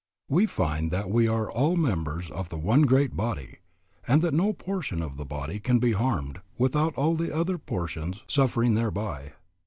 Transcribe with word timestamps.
We 0.27 0.47
find 0.47 0.89
that 0.89 1.11
we 1.11 1.27
are 1.27 1.51
all 1.51 1.75
members 1.75 2.31
of 2.31 2.49
the 2.49 2.57
one 2.57 2.87
great 2.87 3.15
body, 3.15 3.57
and 4.07 4.23
that 4.23 4.33
no 4.33 4.51
portion 4.51 4.99
of 4.99 5.15
the 5.15 5.25
body 5.25 5.59
can 5.59 5.77
be 5.77 5.91
harmed 5.91 6.41
without 6.57 6.95
all 6.95 7.13
the 7.13 7.31
other 7.31 7.59
portions 7.59 8.23
suffering 8.27 8.73
thereby. 8.73 9.33